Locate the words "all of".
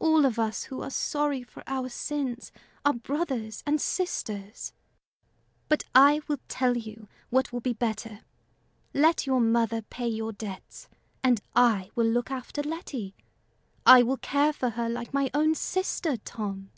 0.00-0.40